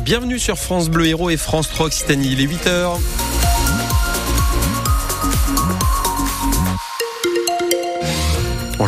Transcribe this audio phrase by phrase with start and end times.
[0.00, 3.37] Bienvenue sur France Bleu Héros et France 3 Occitanie, il est 8h.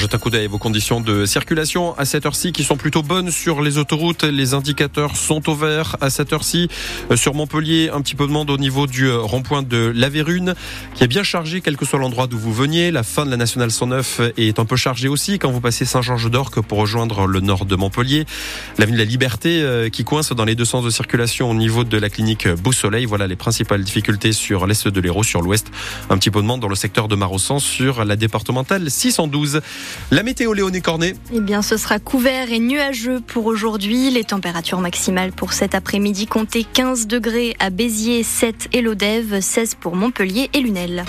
[0.01, 3.03] Jette un coup d'œil à vos conditions de circulation à cette heure-ci qui sont plutôt
[3.03, 4.25] bonnes sur les autoroutes.
[4.25, 6.69] Les indicateurs sont au vert à cette heure-ci.
[7.11, 10.09] Euh, sur Montpellier, un petit peu de monde au niveau du euh, rond-point de la
[10.09, 10.55] Vérune
[10.95, 12.91] qui est bien chargé quel que soit l'endroit d'où vous veniez.
[12.91, 16.31] La fin de la nationale 109 est un peu chargée aussi quand vous passez Saint-Georges
[16.31, 18.25] d'Orc pour rejoindre le nord de Montpellier.
[18.79, 21.85] L'avenue de la Liberté euh, qui coince dans les deux sens de circulation au niveau
[21.85, 23.05] de la clinique Beau Soleil.
[23.05, 25.71] Voilà les principales difficultés sur l'est de l'Hérault, sur l'ouest.
[26.09, 29.61] Un petit peu de monde dans le secteur de Marossan sur la départementale 612.
[30.11, 31.15] La météo Léoné Cornet.
[31.33, 34.11] Eh bien, ce sera couvert et nuageux pour aujourd'hui.
[34.11, 39.77] Les températures maximales pour cet après-midi comptaient 15 degrés à Béziers, 7 et Lodève, 16
[39.77, 41.05] pour Montpellier et Lunel.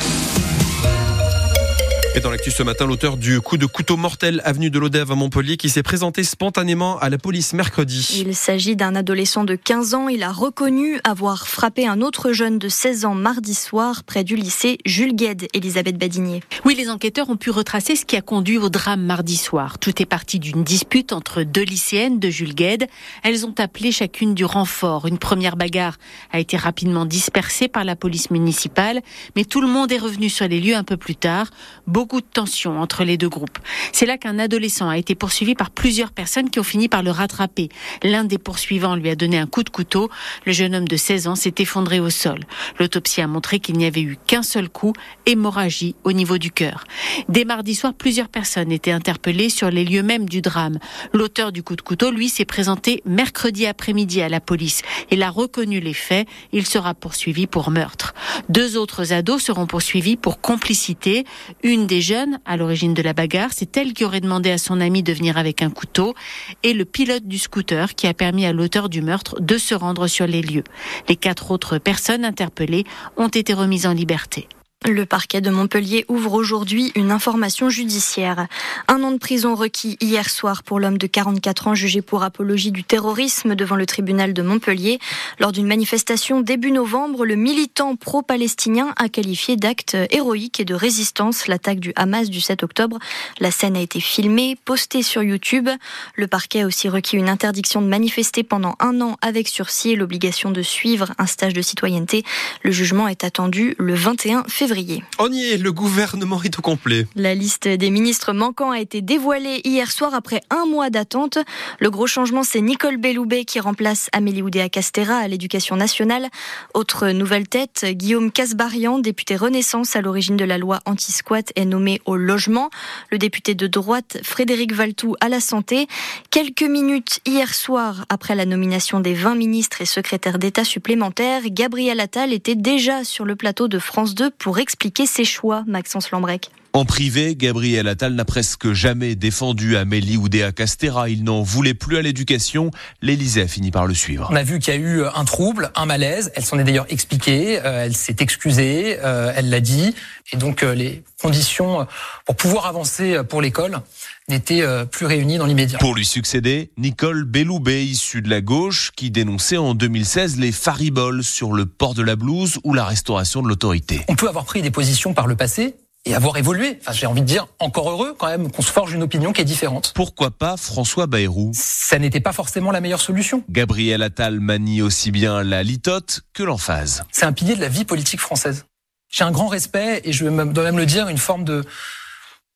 [2.14, 5.16] Et dans l'actu ce matin, l'auteur du coup de couteau mortel avenue de l'Odève à
[5.16, 8.22] Montpellier qui s'est présenté spontanément à la police mercredi.
[8.26, 10.10] Il s'agit d'un adolescent de 15 ans.
[10.10, 14.36] Il a reconnu avoir frappé un autre jeune de 16 ans mardi soir près du
[14.36, 16.42] lycée Jules Gued, Elisabeth Badinier.
[16.66, 19.80] Oui, les enquêteurs ont pu retracer ce qui a conduit au drame mardi soir.
[19.80, 22.88] Tout est parti d'une dispute entre deux lycéennes de Jules Gued.
[23.24, 25.08] Elles ont appelé chacune du renfort.
[25.08, 25.96] Une première bagarre
[26.34, 29.00] a été rapidement dispersée par la police municipale,
[29.38, 31.48] mais tout le monde est revenu sur les lieux un peu plus tard
[31.88, 33.60] beaucoup de tensions entre les deux groupes.
[33.92, 37.12] C'est là qu'un adolescent a été poursuivi par plusieurs personnes qui ont fini par le
[37.12, 37.70] rattraper.
[38.04, 40.10] L'un des poursuivants lui a donné un coup de couteau.
[40.46, 42.40] Le jeune homme de 16 ans s'est effondré au sol.
[42.80, 44.94] L'autopsie a montré qu'il n'y avait eu qu'un seul coup,
[45.26, 46.86] hémorragie au niveau du cœur.
[47.30, 50.80] Dès mardi soir, plusieurs personnes étaient interpellées sur les lieux mêmes du drame.
[51.14, 54.82] L'auteur du coup de couteau, lui, s'est présenté mercredi après-midi à la police.
[55.12, 56.28] Il a reconnu les faits.
[56.52, 58.11] Il sera poursuivi pour meurtre.
[58.50, 61.26] Deux autres ados seront poursuivis pour complicité.
[61.64, 64.82] Une des jeunes à l'origine de la bagarre, c'est elle qui aurait demandé à son
[64.82, 66.16] ami de venir avec un couteau
[66.64, 70.08] et le pilote du scooter qui a permis à l'auteur du meurtre de se rendre
[70.08, 70.64] sur les lieux.
[71.10, 72.86] Les quatre autres personnes interpellées
[73.18, 74.48] ont été remises en liberté.
[74.90, 78.48] Le parquet de Montpellier ouvre aujourd'hui une information judiciaire.
[78.88, 82.72] Un an de prison requis hier soir pour l'homme de 44 ans jugé pour apologie
[82.72, 84.98] du terrorisme devant le tribunal de Montpellier.
[85.40, 91.46] Lors d'une manifestation début novembre, le militant pro-palestinien a qualifié d'acte héroïque et de résistance
[91.46, 92.98] l'attaque du Hamas du 7 octobre.
[93.40, 95.70] La scène a été filmée, postée sur YouTube.
[96.16, 99.96] Le parquet a aussi requis une interdiction de manifester pendant un an avec sursis et
[99.96, 102.24] l'obligation de suivre un stage de citoyenneté.
[102.64, 104.71] Le jugement est attendu le 21 février.
[105.20, 107.06] On y est, le gouvernement est au complet.
[107.16, 111.38] La liste des ministres manquants a été dévoilée hier soir après un mois d'attente.
[111.80, 116.30] Le gros changement, c'est Nicole Belloubet qui remplace Amélie Oudéa-Castera à l'éducation nationale.
[116.74, 122.00] Autre nouvelle tête, Guillaume Casbarian, député Renaissance à l'origine de la loi anti-squat, est nommé
[122.06, 122.70] au logement.
[123.10, 125.88] Le député de droite, Frédéric Valtou, à la santé.
[126.30, 132.00] Quelques minutes hier soir, après la nomination des 20 ministres et secrétaires d'État supplémentaires, Gabriel
[132.00, 136.50] Attal était déjà sur le plateau de France 2 pour expliquer ses choix, Maxence Lambrec.
[136.74, 141.10] En privé, Gabriel Attal n'a presque jamais défendu Amélie Oudéa Castera.
[141.10, 142.72] Il n'en voulait plus à l'éducation.
[143.02, 144.30] L'Élysée a fini par le suivre.
[144.32, 146.32] On a vu qu'il y a eu un trouble, un malaise.
[146.34, 147.60] Elle s'en est d'ailleurs expliquée.
[147.60, 148.98] Euh, elle s'est excusée.
[149.04, 149.94] Euh, elle l'a dit.
[150.32, 151.86] Et donc, euh, les conditions
[152.26, 153.82] pour pouvoir avancer pour l'école
[154.30, 155.78] n'étaient plus réunies dans l'immédiat.
[155.78, 161.24] Pour lui succéder, Nicole Belloubet, issue de la gauche, qui dénonçait en 2016 les fariboles
[161.24, 164.02] sur le port de la blouse ou la restauration de l'autorité.
[164.08, 165.76] On peut avoir pris des positions par le passé
[166.06, 166.80] et avoir évolué.
[166.82, 169.42] Enfin, j'ai envie de dire encore heureux quand même qu'on se forge une opinion qui
[169.42, 169.92] est différente.
[169.96, 171.52] Pourquoi pas François Bayrou?
[171.54, 173.44] Ça n'était pas forcément la meilleure solution.
[173.50, 177.04] Gabriel Attal manie aussi bien la litote que l'emphase.
[177.12, 178.66] C'est un pilier de la vie politique française.
[179.10, 181.64] J'ai un grand respect et je dois même le dire, une forme de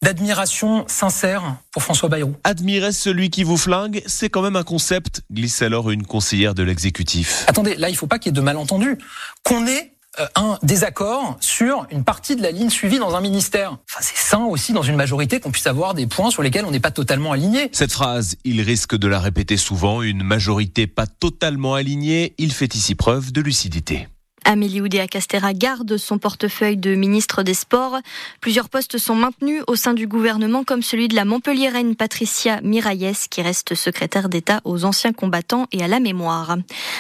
[0.02, 2.36] d'admiration sincère pour François Bayrou.
[2.44, 6.64] Admirer celui qui vous flingue, c'est quand même un concept, glisse alors une conseillère de
[6.64, 7.46] l'exécutif.
[7.48, 8.98] Attendez, là il faut pas qu'il y ait de malentendus.
[9.44, 9.95] Qu'on ait
[10.36, 13.78] un désaccord sur une partie de la ligne suivie dans un ministère.
[13.90, 16.72] Enfin, c'est sain aussi dans une majorité qu'on puisse avoir des points sur lesquels on
[16.72, 17.70] n'est pas totalement aligné.
[17.72, 22.76] Cette phrase, il risque de la répéter souvent, une majorité pas totalement alignée, il fait
[22.76, 24.08] ici preuve de lucidité.
[24.48, 27.98] Amélie Oudéa-Castera garde son portefeuille de ministre des Sports.
[28.42, 33.16] Plusieurs postes sont maintenus au sein du gouvernement, comme celui de la Montpelliéraine Patricia Miralles,
[33.32, 36.58] qui reste secrétaire d'État aux anciens combattants et à la mémoire.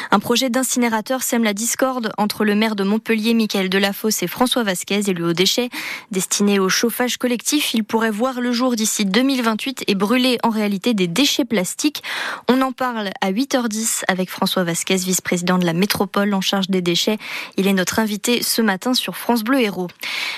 [0.10, 4.64] Un projet d'incinérateur sème la discorde entre le maire de Montpellier, Michael Delafosse, et François
[4.64, 5.70] Vasquez, élu aux déchets.
[6.10, 10.96] Destiné au chauffage collectif, il pourrait voir le jour d'ici 2028 et brûler en réalité
[10.96, 12.02] des déchets plastiques.
[12.50, 16.82] On en parle à 8h10 avec François Vasquez, vice-président de la métropole en charge des
[16.82, 17.20] déchets.
[17.58, 19.88] Il est notre invité ce matin sur France Bleu Héros.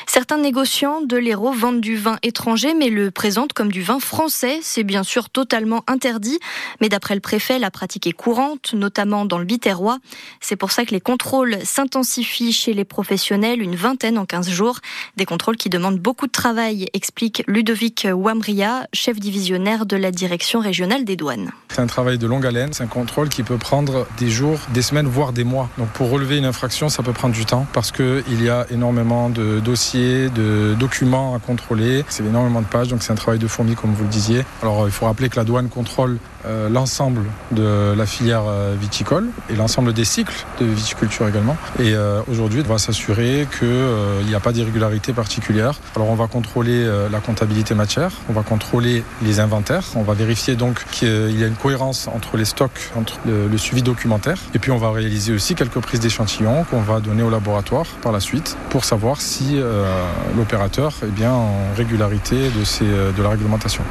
[0.08, 4.60] Certains négociants de l'Hérault vendent du vin étranger mais le présentent comme du vin français.
[4.62, 6.40] C'est bien sûr totalement interdit,
[6.80, 9.98] mais d'après le préfet, la pratique est courante, notamment dans le bidon Viterrois.
[10.40, 14.78] C'est pour ça que les contrôles s'intensifient chez les professionnels, une vingtaine en 15 jours.
[15.16, 20.60] Des contrôles qui demandent beaucoup de travail, explique Ludovic Wamria, chef divisionnaire de la direction
[20.60, 21.50] régionale des douanes.
[21.70, 24.84] C'est un travail de longue haleine, c'est un contrôle qui peut prendre des jours, des
[24.84, 25.72] semaines, voire des mois.
[25.80, 29.30] Donc pour relever une infraction, ça peut prendre du temps parce qu'il y a énormément
[29.30, 32.06] de dossiers, de documents à contrôler.
[32.10, 34.46] C'est énormément de pages, donc c'est un travail de fourmi comme vous le disiez.
[34.62, 36.18] Alors il faut rappeler que la douane contrôle
[36.48, 41.58] euh, l'ensemble de la filière euh, viticole et l'ensemble des cycles de viticulture également.
[41.80, 45.80] Et euh, aujourd'hui, on va s'assurer qu'il n'y a pas d'irrégularité particulière.
[45.96, 50.56] Alors on va contrôler la comptabilité matière, on va contrôler les inventaires, on va vérifier
[50.56, 54.38] donc qu'il y a une cohérence entre les stocks, entre le, suivi documentaire.
[54.54, 58.20] Et puis on va réaliser aussi quelques prises d'échantillons va donner au laboratoire par la
[58.20, 59.60] suite pour savoir si
[60.36, 63.84] l'opérateur est bien en régularité de, ces, de la réglementation.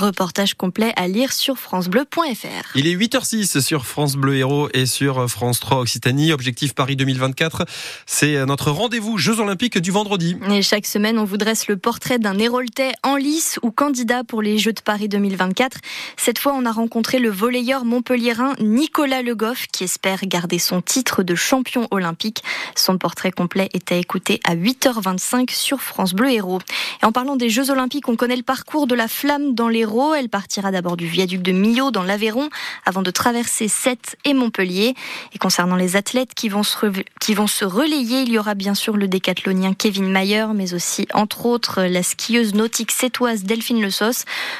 [0.00, 2.74] Reportage complet à lire sur francebleu.fr.
[2.74, 6.32] Il est 8h06 sur France Bleu Héros et sur France 3 Occitanie.
[6.32, 7.66] Objectif Paris 2024,
[8.06, 10.38] c'est notre rendez-vous Jeux Olympiques du vendredi.
[10.50, 14.40] Et chaque semaine, on vous dresse le portrait d'un Héroltais en lice ou candidat pour
[14.40, 15.76] les Jeux de Paris 2024.
[16.16, 20.80] Cette fois, on a rencontré le volleyeur montpelliérain Nicolas Le Goff qui espère garder son
[20.80, 22.42] titre de champion olympique.
[22.74, 26.60] Son portrait complet est à écouter à 8h25 sur France Bleu Héros.
[27.02, 29.89] Et en parlant des Jeux Olympiques, on connaît le parcours de la flamme dans les
[30.16, 32.48] elle partira d'abord du viaduc de Millau dans l'Aveyron
[32.84, 34.94] avant de traverser Sète et Montpellier.
[35.34, 36.86] Et concernant les athlètes qui vont, se
[37.20, 41.06] qui vont se relayer, il y aura bien sûr le décathlonien Kevin Mayer, mais aussi
[41.12, 43.90] entre autres la skieuse nautique sétoise Delphine Le.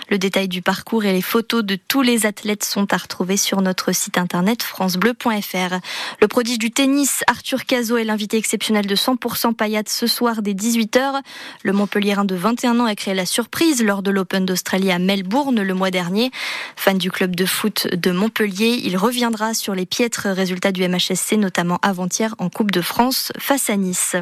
[0.08, 3.62] Le détail du parcours et les photos de tous les athlètes sont à retrouver sur
[3.62, 5.76] notre site internet francebleu.fr.
[6.20, 10.52] Le prodige du tennis, Arthur Cazot, est l'invité exceptionnel de 100% paillade ce soir dès
[10.52, 11.20] 18h.
[11.62, 15.60] Le Montpellierin de 21 ans a créé la surprise lors de l'Open d'Australie à Melbourne
[15.60, 16.30] le mois dernier.
[16.76, 21.36] Fan du club de foot de Montpellier, il reviendra sur les piètres résultats du MHSC,
[21.36, 24.16] notamment avant-hier en Coupe de France face à Nice.